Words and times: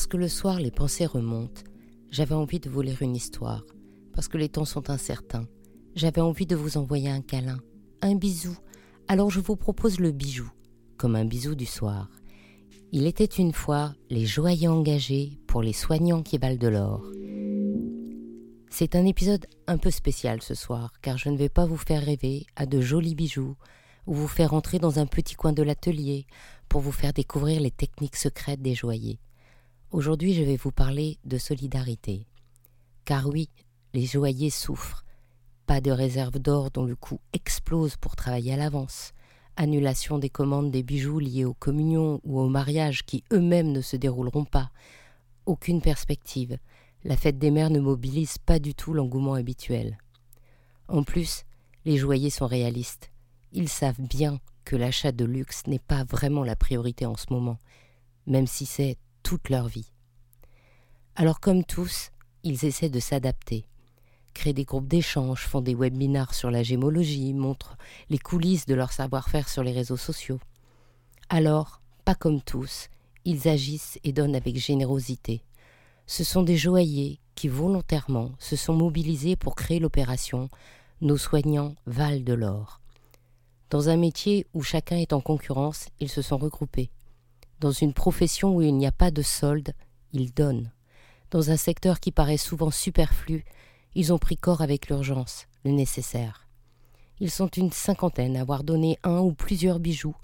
Parce 0.00 0.08
que 0.08 0.16
le 0.16 0.28
soir, 0.28 0.58
les 0.60 0.70
pensées 0.70 1.04
remontent, 1.04 1.60
j'avais 2.10 2.34
envie 2.34 2.58
de 2.58 2.70
vous 2.70 2.80
lire 2.80 3.02
une 3.02 3.14
histoire. 3.14 3.66
Parce 4.14 4.28
que 4.28 4.38
les 4.38 4.48
temps 4.48 4.64
sont 4.64 4.88
incertains, 4.88 5.46
j'avais 5.94 6.22
envie 6.22 6.46
de 6.46 6.56
vous 6.56 6.78
envoyer 6.78 7.10
un 7.10 7.20
câlin, 7.20 7.58
un 8.00 8.14
bisou. 8.14 8.56
Alors 9.08 9.28
je 9.28 9.40
vous 9.40 9.56
propose 9.56 10.00
le 10.00 10.10
bijou, 10.10 10.50
comme 10.96 11.16
un 11.16 11.26
bisou 11.26 11.54
du 11.54 11.66
soir. 11.66 12.08
Il 12.92 13.06
était 13.06 13.26
une 13.26 13.52
fois 13.52 13.92
les 14.08 14.24
joyeux 14.24 14.70
engagés 14.70 15.38
pour 15.46 15.62
les 15.62 15.74
soignants 15.74 16.22
qui 16.22 16.38
valent 16.38 16.56
de 16.56 16.68
l'or. 16.68 17.04
C'est 18.70 18.96
un 18.96 19.04
épisode 19.04 19.44
un 19.66 19.76
peu 19.76 19.90
spécial 19.90 20.40
ce 20.40 20.54
soir, 20.54 20.94
car 21.02 21.18
je 21.18 21.28
ne 21.28 21.36
vais 21.36 21.50
pas 21.50 21.66
vous 21.66 21.76
faire 21.76 22.02
rêver 22.02 22.46
à 22.56 22.64
de 22.64 22.80
jolis 22.80 23.14
bijoux, 23.14 23.54
ou 24.06 24.14
vous 24.14 24.28
faire 24.28 24.54
entrer 24.54 24.78
dans 24.78 24.98
un 24.98 25.06
petit 25.06 25.34
coin 25.34 25.52
de 25.52 25.62
l'atelier 25.62 26.26
pour 26.70 26.80
vous 26.80 26.90
faire 26.90 27.12
découvrir 27.12 27.60
les 27.60 27.70
techniques 27.70 28.16
secrètes 28.16 28.62
des 28.62 28.74
joailliers. 28.74 29.20
Aujourd'hui, 29.92 30.34
je 30.34 30.44
vais 30.44 30.56
vous 30.56 30.70
parler 30.70 31.18
de 31.24 31.36
solidarité. 31.36 32.24
Car 33.04 33.26
oui, 33.26 33.48
les 33.92 34.06
joailliers 34.06 34.50
souffrent. 34.50 35.04
Pas 35.66 35.80
de 35.80 35.90
réserve 35.90 36.38
d'or 36.38 36.70
dont 36.70 36.84
le 36.84 36.94
coût 36.94 37.18
explose 37.32 37.96
pour 37.96 38.14
travailler 38.14 38.52
à 38.52 38.56
l'avance. 38.56 39.12
Annulation 39.56 40.18
des 40.18 40.30
commandes 40.30 40.70
des 40.70 40.84
bijoux 40.84 41.18
liés 41.18 41.44
aux 41.44 41.54
communions 41.54 42.20
ou 42.22 42.38
aux 42.38 42.48
mariages 42.48 43.04
qui 43.04 43.24
eux-mêmes 43.32 43.72
ne 43.72 43.80
se 43.80 43.96
dérouleront 43.96 44.44
pas. 44.44 44.70
Aucune 45.44 45.82
perspective. 45.82 46.58
La 47.02 47.16
fête 47.16 47.40
des 47.40 47.50
mères 47.50 47.70
ne 47.70 47.80
mobilise 47.80 48.38
pas 48.38 48.60
du 48.60 48.76
tout 48.76 48.92
l'engouement 48.92 49.34
habituel. 49.34 49.98
En 50.86 51.02
plus, 51.02 51.42
les 51.84 51.96
joailliers 51.96 52.30
sont 52.30 52.46
réalistes. 52.46 53.10
Ils 53.50 53.68
savent 53.68 54.00
bien 54.00 54.38
que 54.64 54.76
l'achat 54.76 55.10
de 55.10 55.24
luxe 55.24 55.66
n'est 55.66 55.80
pas 55.80 56.04
vraiment 56.04 56.44
la 56.44 56.54
priorité 56.54 57.06
en 57.06 57.16
ce 57.16 57.26
moment, 57.30 57.58
même 58.28 58.46
si 58.46 58.66
c'est 58.66 58.96
toute 59.30 59.48
leur 59.48 59.68
vie. 59.68 59.92
Alors 61.14 61.38
comme 61.38 61.62
tous, 61.62 62.10
ils 62.42 62.64
essaient 62.64 62.88
de 62.88 62.98
s'adapter, 62.98 63.64
créent 64.34 64.52
des 64.52 64.64
groupes 64.64 64.88
d'échange, 64.88 65.46
font 65.46 65.60
des 65.60 65.76
webinars 65.76 66.34
sur 66.34 66.50
la 66.50 66.64
gémologie, 66.64 67.32
montrent 67.32 67.76
les 68.08 68.18
coulisses 68.18 68.66
de 68.66 68.74
leur 68.74 68.90
savoir-faire 68.90 69.48
sur 69.48 69.62
les 69.62 69.70
réseaux 69.70 69.96
sociaux. 69.96 70.40
Alors, 71.28 71.80
pas 72.04 72.16
comme 72.16 72.42
tous, 72.42 72.88
ils 73.24 73.46
agissent 73.46 74.00
et 74.02 74.10
donnent 74.10 74.34
avec 74.34 74.56
générosité. 74.56 75.44
Ce 76.08 76.24
sont 76.24 76.42
des 76.42 76.56
joailliers 76.56 77.20
qui 77.36 77.46
volontairement 77.46 78.32
se 78.40 78.56
sont 78.56 78.74
mobilisés 78.74 79.36
pour 79.36 79.54
créer 79.54 79.78
l'opération 79.78 80.48
Nos 81.02 81.18
soignants 81.18 81.76
valent 81.86 82.24
de 82.24 82.34
l'or. 82.34 82.80
Dans 83.70 83.90
un 83.90 83.96
métier 83.96 84.48
où 84.54 84.64
chacun 84.64 84.96
est 84.96 85.12
en 85.12 85.20
concurrence, 85.20 85.86
ils 86.00 86.08
se 86.08 86.20
sont 86.20 86.36
regroupés. 86.36 86.90
Dans 87.60 87.72
une 87.72 87.92
profession 87.92 88.56
où 88.56 88.62
il 88.62 88.74
n'y 88.74 88.86
a 88.86 88.92
pas 88.92 89.10
de 89.10 89.20
solde, 89.20 89.74
ils 90.14 90.32
donnent. 90.32 90.72
Dans 91.30 91.50
un 91.50 91.58
secteur 91.58 92.00
qui 92.00 92.10
paraît 92.10 92.38
souvent 92.38 92.70
superflu, 92.70 93.44
ils 93.94 94.14
ont 94.14 94.18
pris 94.18 94.38
corps 94.38 94.62
avec 94.62 94.88
l'urgence, 94.88 95.46
le 95.66 95.72
nécessaire. 95.72 96.48
Ils 97.20 97.30
sont 97.30 97.48
une 97.48 97.70
cinquantaine 97.70 98.38
à 98.38 98.40
avoir 98.40 98.64
donné 98.64 98.98
un 99.02 99.18
ou 99.18 99.34
plusieurs 99.34 99.78
bijoux 99.78 100.16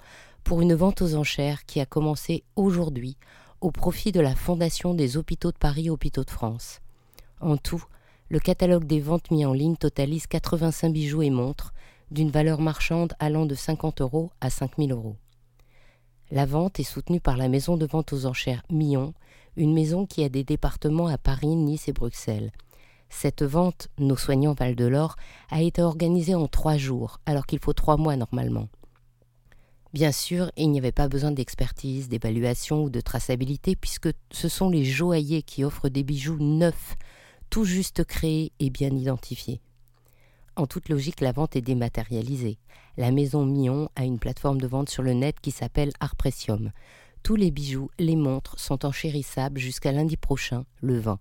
pour 0.44 0.62
une 0.62 0.72
vente 0.72 1.02
aux 1.02 1.14
enchères 1.14 1.66
qui 1.66 1.78
a 1.78 1.84
commencé 1.84 2.42
aujourd'hui 2.56 3.18
au 3.60 3.70
profit 3.70 4.12
de 4.12 4.20
la 4.20 4.34
Fondation 4.34 4.94
des 4.94 5.18
hôpitaux 5.18 5.52
de 5.52 5.58
Paris 5.58 5.90
Hôpitaux 5.90 6.24
de 6.24 6.30
France. 6.30 6.80
En 7.42 7.58
tout, 7.58 7.84
le 8.30 8.38
catalogue 8.38 8.86
des 8.86 9.00
ventes 9.00 9.30
mis 9.30 9.44
en 9.44 9.52
ligne 9.52 9.76
totalise 9.76 10.26
85 10.26 10.90
bijoux 10.90 11.20
et 11.20 11.30
montres, 11.30 11.74
d'une 12.10 12.30
valeur 12.30 12.60
marchande 12.62 13.12
allant 13.18 13.44
de 13.44 13.54
50 13.54 14.00
euros 14.00 14.30
à 14.40 14.48
5000 14.48 14.92
euros. 14.92 15.16
La 16.32 16.44
vente 16.44 16.80
est 16.80 16.84
soutenue 16.84 17.20
par 17.20 17.36
la 17.36 17.48
maison 17.48 17.76
de 17.76 17.86
vente 17.86 18.12
aux 18.12 18.26
enchères 18.26 18.64
Millon, 18.68 19.14
une 19.56 19.72
maison 19.72 20.06
qui 20.06 20.24
a 20.24 20.28
des 20.28 20.42
départements 20.42 21.06
à 21.06 21.18
Paris, 21.18 21.54
Nice 21.54 21.86
et 21.88 21.92
Bruxelles. 21.92 22.50
Cette 23.08 23.44
vente, 23.44 23.88
nos 23.98 24.16
soignants 24.16 24.54
Val 24.54 24.74
de 24.74 24.86
l'Or, 24.86 25.14
a 25.50 25.62
été 25.62 25.82
organisée 25.82 26.34
en 26.34 26.48
trois 26.48 26.76
jours, 26.76 27.20
alors 27.26 27.46
qu'il 27.46 27.60
faut 27.60 27.72
trois 27.72 27.96
mois 27.96 28.16
normalement. 28.16 28.68
Bien 29.92 30.10
sûr, 30.10 30.50
il 30.56 30.72
n'y 30.72 30.78
avait 30.78 30.90
pas 30.90 31.08
besoin 31.08 31.30
d'expertise, 31.30 32.08
d'évaluation 32.08 32.82
ou 32.82 32.90
de 32.90 33.00
traçabilité, 33.00 33.76
puisque 33.76 34.10
ce 34.32 34.48
sont 34.48 34.68
les 34.68 34.84
joailliers 34.84 35.42
qui 35.42 35.62
offrent 35.62 35.88
des 35.88 36.02
bijoux 36.02 36.38
neufs, 36.40 36.96
tout 37.50 37.64
juste 37.64 38.02
créés 38.02 38.52
et 38.58 38.70
bien 38.70 38.90
identifiés. 38.90 39.60
En 40.56 40.66
toute 40.66 40.88
logique, 40.88 41.20
la 41.20 41.32
vente 41.32 41.54
est 41.54 41.60
dématérialisée. 41.60 42.56
La 42.96 43.10
maison 43.10 43.44
Mion 43.44 43.90
a 43.94 44.04
une 44.04 44.18
plateforme 44.18 44.58
de 44.58 44.66
vente 44.66 44.88
sur 44.88 45.02
le 45.02 45.12
net 45.12 45.38
qui 45.38 45.50
s'appelle 45.50 45.92
Arpressium. 46.00 46.72
Tous 47.22 47.36
les 47.36 47.50
bijoux, 47.50 47.90
les 47.98 48.16
montres 48.16 48.58
sont 48.58 48.86
enchérissables 48.86 49.60
jusqu'à 49.60 49.92
lundi 49.92 50.16
prochain, 50.16 50.64
le 50.80 50.98
20. 50.98 51.18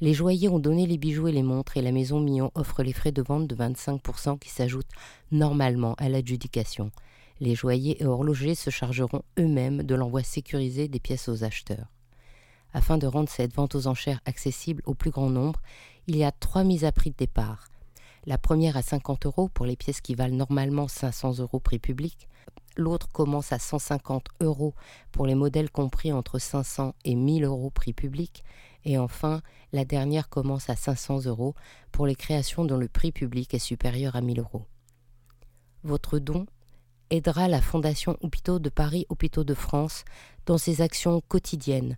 Les 0.00 0.14
joailliers 0.14 0.48
ont 0.48 0.58
donné 0.58 0.86
les 0.86 0.96
bijoux 0.96 1.28
et 1.28 1.32
les 1.32 1.42
montres 1.42 1.76
et 1.76 1.82
la 1.82 1.92
maison 1.92 2.18
Mion 2.18 2.50
offre 2.54 2.82
les 2.82 2.94
frais 2.94 3.12
de 3.12 3.20
vente 3.20 3.46
de 3.46 3.54
25% 3.54 4.38
qui 4.38 4.48
s'ajoutent 4.48 4.86
normalement 5.30 5.94
à 5.98 6.08
l'adjudication. 6.08 6.90
Les 7.40 7.54
joailliers 7.54 7.98
et 8.00 8.06
horlogers 8.06 8.54
se 8.54 8.70
chargeront 8.70 9.22
eux-mêmes 9.38 9.82
de 9.82 9.94
l'envoi 9.94 10.22
sécurisé 10.22 10.88
des 10.88 11.00
pièces 11.00 11.28
aux 11.28 11.44
acheteurs. 11.44 11.92
Afin 12.72 12.96
de 12.96 13.06
rendre 13.06 13.28
cette 13.28 13.54
vente 13.54 13.74
aux 13.74 13.86
enchères 13.86 14.22
accessible 14.24 14.82
au 14.86 14.94
plus 14.94 15.10
grand 15.10 15.28
nombre, 15.28 15.60
il 16.06 16.16
y 16.16 16.24
a 16.24 16.32
trois 16.32 16.64
mises 16.64 16.86
à 16.86 16.92
prix 16.92 17.10
de 17.10 17.16
départ. 17.16 17.68
La 18.28 18.38
première 18.38 18.76
à 18.76 18.82
50 18.82 19.24
euros 19.26 19.48
pour 19.48 19.66
les 19.66 19.76
pièces 19.76 20.00
qui 20.00 20.16
valent 20.16 20.34
normalement 20.34 20.88
500 20.88 21.38
euros 21.38 21.60
prix 21.60 21.78
public. 21.78 22.28
L'autre 22.76 23.08
commence 23.12 23.52
à 23.52 23.60
150 23.60 24.26
euros 24.40 24.74
pour 25.12 25.26
les 25.26 25.36
modèles 25.36 25.70
compris 25.70 26.12
entre 26.12 26.40
500 26.40 26.96
et 27.04 27.14
1000 27.14 27.44
euros 27.44 27.70
prix 27.70 27.92
public. 27.92 28.42
Et 28.84 28.98
enfin, 28.98 29.42
la 29.72 29.84
dernière 29.84 30.28
commence 30.28 30.68
à 30.68 30.74
500 30.74 31.26
euros 31.26 31.54
pour 31.92 32.04
les 32.04 32.16
créations 32.16 32.64
dont 32.64 32.76
le 32.76 32.88
prix 32.88 33.12
public 33.12 33.54
est 33.54 33.60
supérieur 33.60 34.16
à 34.16 34.20
1000 34.20 34.40
euros. 34.40 34.66
Votre 35.84 36.18
don 36.18 36.46
aidera 37.10 37.46
la 37.46 37.62
Fondation 37.62 38.16
Hôpitaux 38.22 38.58
de 38.58 38.70
Paris 38.70 39.06
Hôpitaux 39.08 39.44
de 39.44 39.54
France 39.54 40.04
dans 40.46 40.58
ses 40.58 40.80
actions 40.80 41.20
quotidiennes, 41.28 41.96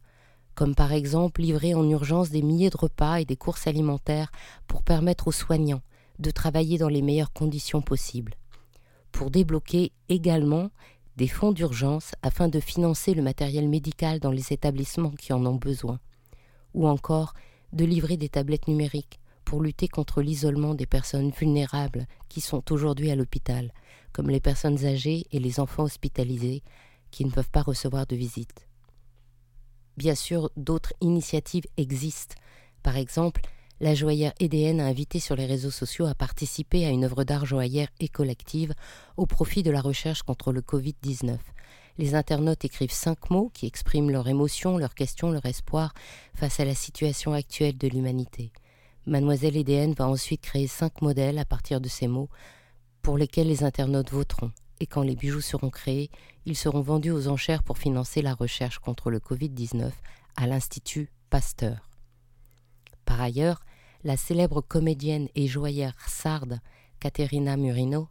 comme 0.54 0.74
par 0.74 0.92
exemple 0.92 1.40
livrer 1.40 1.72
en 1.72 1.88
urgence 1.88 2.28
des 2.28 2.42
milliers 2.42 2.68
de 2.68 2.76
repas 2.76 3.16
et 3.16 3.24
des 3.24 3.36
courses 3.36 3.66
alimentaires 3.66 4.30
pour 4.66 4.82
permettre 4.82 5.28
aux 5.28 5.32
soignants 5.32 5.80
de 6.18 6.30
travailler 6.30 6.78
dans 6.78 6.88
les 6.88 7.02
meilleures 7.02 7.32
conditions 7.32 7.82
possibles, 7.82 8.34
pour 9.12 9.30
débloquer 9.30 9.92
également 10.08 10.70
des 11.16 11.28
fonds 11.28 11.52
d'urgence 11.52 12.12
afin 12.22 12.48
de 12.48 12.60
financer 12.60 13.14
le 13.14 13.22
matériel 13.22 13.68
médical 13.68 14.20
dans 14.20 14.30
les 14.30 14.52
établissements 14.52 15.10
qui 15.10 15.32
en 15.32 15.44
ont 15.46 15.56
besoin, 15.56 15.98
ou 16.74 16.86
encore 16.86 17.34
de 17.72 17.84
livrer 17.84 18.16
des 18.16 18.28
tablettes 18.28 18.68
numériques 18.68 19.20
pour 19.44 19.62
lutter 19.62 19.88
contre 19.88 20.20
l'isolement 20.20 20.74
des 20.74 20.86
personnes 20.86 21.30
vulnérables 21.30 22.06
qui 22.28 22.40
sont 22.40 22.70
aujourd'hui 22.70 23.10
à 23.10 23.16
l'hôpital, 23.16 23.72
comme 24.12 24.30
les 24.30 24.40
personnes 24.40 24.84
âgées 24.84 25.24
et 25.32 25.38
les 25.38 25.58
enfants 25.58 25.84
hospitalisés 25.84 26.62
qui 27.10 27.24
ne 27.24 27.30
peuvent 27.30 27.50
pas 27.50 27.62
recevoir 27.62 28.06
de 28.06 28.14
visite. 28.14 28.68
Bien 29.96 30.14
sûr, 30.14 30.50
d'autres 30.56 30.92
initiatives 31.00 31.66
existent. 31.76 32.36
Par 32.82 32.96
exemple, 32.96 33.40
la 33.80 33.94
joaillère 33.94 34.32
EDN 34.40 34.80
a 34.80 34.86
invité 34.86 35.20
sur 35.20 35.36
les 35.36 35.46
réseaux 35.46 35.70
sociaux 35.70 36.06
à 36.06 36.14
participer 36.14 36.84
à 36.84 36.90
une 36.90 37.04
œuvre 37.04 37.22
d'art 37.22 37.46
joaillère 37.46 37.88
et 38.00 38.08
collective 38.08 38.74
au 39.16 39.26
profit 39.26 39.62
de 39.62 39.70
la 39.70 39.80
recherche 39.80 40.22
contre 40.22 40.52
le 40.52 40.62
Covid-19. 40.62 41.38
Les 41.98 42.14
internautes 42.14 42.64
écrivent 42.64 42.92
cinq 42.92 43.30
mots 43.30 43.50
qui 43.54 43.66
expriment 43.66 44.10
leur 44.10 44.28
émotion, 44.28 44.78
leurs 44.78 44.94
questions, 44.94 45.30
leur 45.30 45.46
espoir 45.46 45.94
face 46.34 46.58
à 46.58 46.64
la 46.64 46.74
situation 46.74 47.32
actuelle 47.32 47.78
de 47.78 47.88
l'humanité. 47.88 48.52
Mademoiselle 49.06 49.56
EDN 49.56 49.94
va 49.94 50.08
ensuite 50.08 50.42
créer 50.42 50.66
cinq 50.66 51.00
modèles 51.00 51.38
à 51.38 51.44
partir 51.44 51.80
de 51.80 51.88
ces 51.88 52.08
mots 52.08 52.28
pour 53.02 53.16
lesquels 53.16 53.48
les 53.48 53.62
internautes 53.62 54.10
voteront. 54.10 54.52
Et 54.80 54.86
quand 54.86 55.02
les 55.02 55.16
bijoux 55.16 55.40
seront 55.40 55.70
créés, 55.70 56.10
ils 56.46 56.56
seront 56.56 56.82
vendus 56.82 57.10
aux 57.10 57.28
enchères 57.28 57.62
pour 57.62 57.78
financer 57.78 58.22
la 58.22 58.34
recherche 58.34 58.78
contre 58.78 59.10
le 59.10 59.18
Covid-19 59.18 59.90
à 60.36 60.46
l'Institut 60.46 61.10
Pasteur. 61.30 61.88
Par 63.04 63.20
ailleurs, 63.20 63.60
la 64.04 64.16
célèbre 64.16 64.60
comédienne 64.60 65.28
et 65.34 65.46
joaillère 65.46 65.96
sarde 66.08 66.60
Caterina 67.00 67.56
Murino 67.56 68.08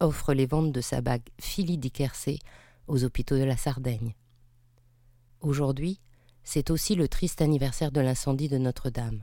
offre 0.00 0.32
les 0.32 0.46
ventes 0.46 0.72
de 0.72 0.80
sa 0.80 1.00
bague 1.00 1.28
di 1.56 1.92
aux 2.88 3.04
hôpitaux 3.04 3.36
de 3.36 3.44
la 3.44 3.56
Sardaigne. 3.56 4.14
Aujourd'hui, 5.40 6.00
c'est 6.42 6.70
aussi 6.70 6.94
le 6.94 7.06
triste 7.06 7.42
anniversaire 7.42 7.92
de 7.92 8.00
l'incendie 8.00 8.48
de 8.48 8.58
Notre-Dame. 8.58 9.22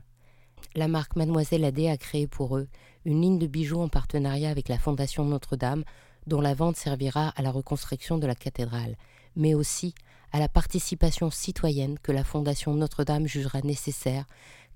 La 0.74 0.88
marque 0.88 1.16
Mademoiselle 1.16 1.64
Adé 1.64 1.88
a 1.88 1.96
créé 1.96 2.26
pour 2.26 2.56
eux 2.56 2.68
une 3.04 3.20
ligne 3.20 3.38
de 3.38 3.46
bijoux 3.46 3.80
en 3.80 3.88
partenariat 3.88 4.50
avec 4.50 4.68
la 4.68 4.78
Fondation 4.78 5.24
Notre-Dame, 5.24 5.84
dont 6.26 6.40
la 6.40 6.54
vente 6.54 6.76
servira 6.76 7.30
à 7.36 7.42
la 7.42 7.50
reconstruction 7.50 8.18
de 8.18 8.26
la 8.26 8.34
cathédrale, 8.34 8.96
mais 9.36 9.54
aussi 9.54 9.94
à 10.32 10.38
la 10.38 10.48
participation 10.48 11.30
citoyenne 11.30 11.98
que 11.98 12.12
la 12.12 12.24
Fondation 12.24 12.74
Notre-Dame 12.74 13.26
jugera 13.26 13.60
nécessaire 13.62 14.26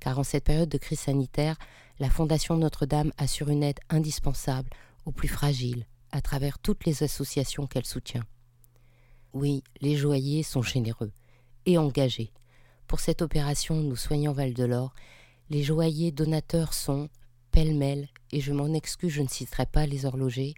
car 0.03 0.19
en 0.19 0.25
cette 0.25 0.43
période 0.43 0.69
de 0.69 0.79
crise 0.79 0.99
sanitaire, 0.99 1.57
la 2.01 2.11
Fondation 2.11 2.57
Notre-Dame 2.57 3.13
assure 3.19 3.51
une 3.51 3.63
aide 3.63 3.79
indispensable 3.89 4.69
aux 5.07 5.13
plus 5.13 5.29
fragiles 5.29 5.87
à 6.11 6.21
travers 6.21 6.59
toutes 6.59 6.85
les 6.87 7.05
associations 7.05 7.69
qu'elle 7.69 7.85
soutient. 7.85 8.25
Oui, 9.33 9.63
les 9.81 9.95
joailliers 9.95 10.43
sont 10.43 10.61
généreux 10.61 11.13
et 11.67 11.79
engagés. 11.79 12.33
Pour 12.89 12.99
cette 12.99 13.23
opération, 13.23 13.77
nous 13.77 13.95
soignons 13.95 14.33
Val 14.33 14.55
de 14.55 14.65
l'Or. 14.65 14.93
Les 15.51 15.63
joailliers 15.63 16.11
donateurs 16.11 16.75
sont 16.75 17.09
pêle-mêle, 17.53 18.09
et 18.33 18.41
je 18.41 18.53
m'en 18.53 18.75
excuse, 18.75 19.13
je 19.13 19.23
ne 19.23 19.29
citerai 19.29 19.67
pas 19.67 19.87
les 19.87 20.05
horlogers, 20.05 20.55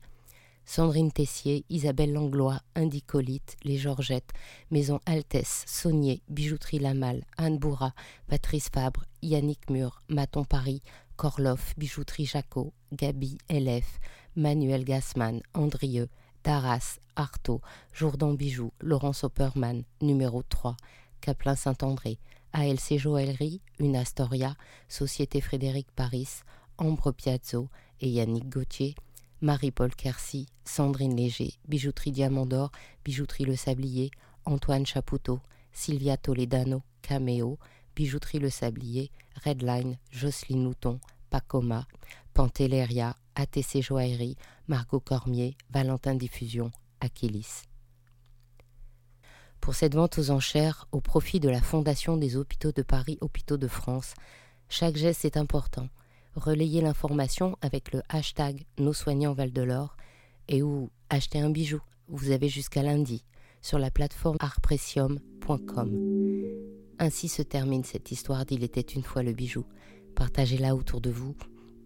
Sandrine 0.66 1.12
Tessier, 1.12 1.64
Isabelle 1.68 2.12
Langlois, 2.12 2.60
Indicolite, 2.74 3.56
Les 3.64 3.76
Georgettes, 3.76 4.32
Maison 4.70 5.00
Altesse, 5.06 5.64
Saunier, 5.66 6.22
Bijouterie 6.28 6.78
Lamal, 6.78 7.24
Anne 7.36 7.58
Bourra, 7.58 7.94
Patrice 8.28 8.70
Fabre, 8.72 9.04
Yannick 9.22 9.68
Mur, 9.70 10.02
Maton 10.08 10.44
Paris, 10.44 10.82
Corloff, 11.16 11.74
Bijouterie 11.76 12.26
Jacot, 12.26 12.72
Gabi 12.92 13.38
LF, 13.50 14.00
Manuel 14.36 14.84
Gassman, 14.84 15.40
Andrieux, 15.52 16.08
Taras, 16.42 16.98
Artaud, 17.16 17.60
Jourdan 17.92 18.32
Bijoux, 18.32 18.72
Laurence 18.80 19.24
Opperman, 19.24 19.84
numéro 20.00 20.42
3, 20.42 20.76
Caplin 21.20 21.56
Saint-André, 21.56 22.18
ALC 22.52 22.98
Joaillerie, 22.98 23.60
Une 23.78 23.96
Astoria, 23.96 24.56
Société 24.88 25.40
Frédéric 25.40 25.90
Paris, 25.92 26.28
Ambre 26.78 27.12
Piazzo 27.12 27.68
et 28.00 28.08
Yannick 28.08 28.48
Gauthier, 28.48 28.94
Marie-Paul 29.44 29.94
Kersi, 29.94 30.46
Sandrine 30.64 31.14
Léger, 31.14 31.52
Bijouterie 31.68 32.12
Diamant 32.12 32.46
d'Or, 32.46 32.72
Bijouterie 33.04 33.44
Le 33.44 33.56
Sablier, 33.56 34.10
Antoine 34.46 34.86
Chapoutot, 34.86 35.38
Sylvia 35.70 36.16
Toledano, 36.16 36.82
Cameo, 37.02 37.58
Bijouterie 37.94 38.38
Le 38.38 38.48
Sablier, 38.48 39.10
Redline, 39.44 39.98
Jocelyne 40.10 40.64
Mouton, 40.64 40.98
Pacoma, 41.28 41.86
Pantelleria, 42.32 43.16
ATC 43.34 43.82
Joaillerie, 43.82 44.38
Margot 44.66 45.00
Cormier, 45.00 45.58
Valentin 45.68 46.14
Diffusion, 46.14 46.70
Achilles. 47.02 47.66
Pour 49.60 49.74
cette 49.74 49.94
vente 49.94 50.18
aux 50.18 50.30
enchères, 50.30 50.88
au 50.90 51.02
profit 51.02 51.38
de 51.38 51.50
la 51.50 51.60
Fondation 51.60 52.16
des 52.16 52.36
Hôpitaux 52.36 52.72
de 52.72 52.82
Paris 52.82 53.18
Hôpitaux 53.20 53.58
de 53.58 53.68
France, 53.68 54.14
chaque 54.70 54.96
geste 54.96 55.26
est 55.26 55.36
important– 55.36 55.90
relayez 56.36 56.80
l'information 56.80 57.56
avec 57.60 57.92
le 57.92 58.02
hashtag 58.08 58.64
Nos 58.78 58.92
soignants 58.92 59.34
Val 59.34 59.52
de 59.52 59.62
l'Or 59.62 59.96
et 60.48 60.62
ou 60.62 60.90
achetez 61.10 61.40
un 61.40 61.50
bijou. 61.50 61.80
Vous 62.08 62.30
avez 62.30 62.48
jusqu'à 62.48 62.82
lundi 62.82 63.24
sur 63.62 63.78
la 63.78 63.90
plateforme 63.90 64.36
artprecium.com. 64.40 65.90
Ainsi 66.98 67.28
se 67.28 67.42
termine 67.42 67.84
cette 67.84 68.12
histoire 68.12 68.44
d'Il 68.44 68.62
était 68.62 68.80
une 68.80 69.02
fois 69.02 69.22
le 69.22 69.32
bijou. 69.32 69.64
Partagez-la 70.14 70.76
autour 70.76 71.00
de 71.00 71.10
vous. 71.10 71.34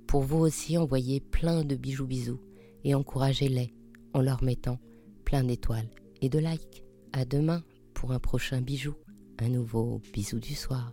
Pour 0.07 0.23
vous 0.23 0.39
aussi, 0.39 0.77
envoyez 0.77 1.21
plein 1.21 1.65
de 1.65 1.77
bijoux 1.77 2.07
bisous 2.07 2.41
et 2.85 2.95
encouragez-les 2.95 3.75
en 4.15 4.23
leur 4.23 4.43
mettant 4.43 4.79
plein 5.25 5.45
d'étoiles 5.45 5.89
et 6.21 6.29
de 6.29 6.39
likes. 6.39 6.85
À 7.13 7.25
demain 7.25 7.63
pour 7.95 8.13
un 8.13 8.19
prochain 8.19 8.61
bijou, 8.61 8.95
un 9.39 9.49
nouveau 9.49 10.01
bisou 10.13 10.39
du 10.41 10.55
soir. 10.55 10.93